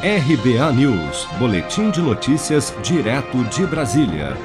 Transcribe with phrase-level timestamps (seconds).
[0.00, 4.36] RBA News, Boletim de Notícias, direto de Brasília.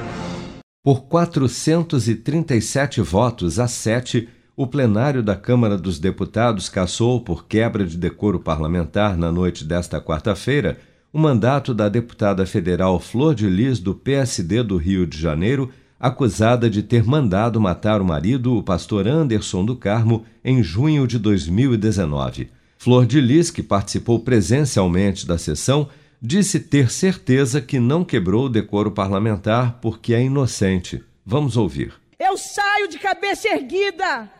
[0.82, 7.96] Por 437 votos a 7, o plenário da Câmara dos Deputados cassou por quebra de
[7.96, 10.76] decoro parlamentar na noite desta quarta-feira
[11.12, 16.68] o mandato da deputada federal Flor de Lis do PSD do Rio de Janeiro, acusada
[16.68, 22.50] de ter mandado matar o marido, o pastor Anderson do Carmo, em junho de 2019.
[22.84, 25.88] Flor de Lis, que participou presencialmente da sessão,
[26.20, 31.02] disse ter certeza que não quebrou o decoro parlamentar porque é inocente.
[31.24, 31.98] Vamos ouvir.
[32.18, 34.30] Eu saio de cabeça erguida,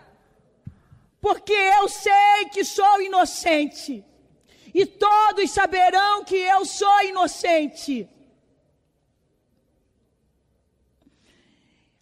[1.23, 4.05] porque eu sei que sou inocente.
[4.75, 8.07] E todos saberão que eu sou inocente.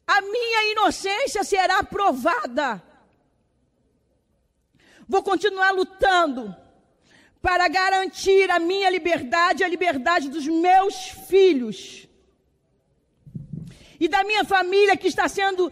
[0.04, 2.82] A minha inocência será provada
[5.12, 6.56] Vou continuar lutando
[7.42, 10.94] para garantir a minha liberdade e a liberdade dos meus
[11.28, 12.08] filhos
[14.00, 15.70] e da minha família que está sendo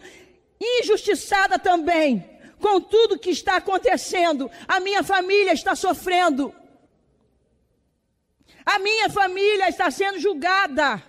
[0.61, 4.47] injustiçada também com tudo que está acontecendo.
[4.67, 6.53] A minha família está sofrendo.
[8.63, 11.01] A minha família está sendo julgada.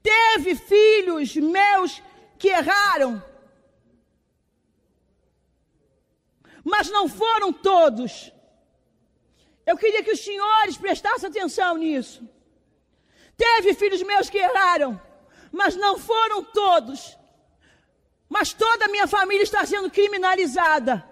[0.00, 2.00] Teve filhos meus
[2.38, 3.33] que erraram
[6.64, 8.32] mas não foram todos.
[9.66, 12.26] Eu queria que os senhores prestassem atenção nisso.
[13.36, 15.00] Teve filhos meus que erraram,
[15.52, 17.16] mas não foram todos.
[18.28, 21.04] Mas toda a minha família está sendo criminalizada.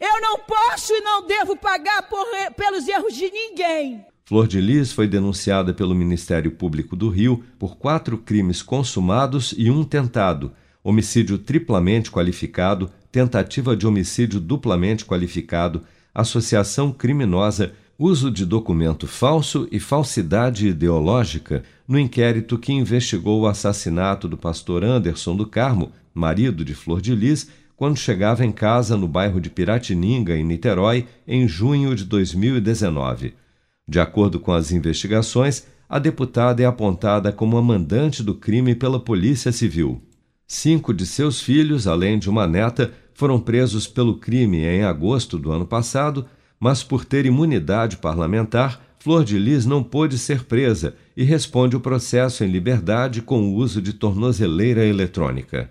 [0.00, 2.26] Eu não posso e não devo pagar por,
[2.56, 4.04] pelos erros de ninguém.
[4.24, 9.70] Flor de Lis foi denunciada pelo Ministério Público do Rio por quatro crimes consumados e
[9.70, 15.82] um tentado homicídio triplamente qualificado, tentativa de homicídio duplamente qualificado,
[16.14, 24.28] associação criminosa, uso de documento falso e falsidade ideológica no inquérito que investigou o assassinato
[24.28, 29.08] do pastor Anderson do Carmo, marido de Flor de Lis, quando chegava em casa no
[29.08, 33.34] bairro de Piratininga, em Niterói, em junho de 2019.
[33.88, 38.98] De acordo com as investigações, a deputada é apontada como a mandante do crime pela
[38.98, 40.02] Polícia Civil.
[40.46, 45.50] Cinco de seus filhos, além de uma neta, foram presos pelo crime em agosto do
[45.50, 46.26] ano passado,
[46.60, 51.80] mas por ter imunidade parlamentar, Flor de Lis não pôde ser presa e responde o
[51.80, 55.70] processo em liberdade com o uso de tornozeleira eletrônica.